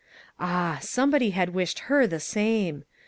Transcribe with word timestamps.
Ah! 0.39 0.79
somebody 0.81 1.29
had 1.29 1.49
wished 1.53 1.77
her 1.81 2.07
the 2.07 2.19
same. 2.19 2.85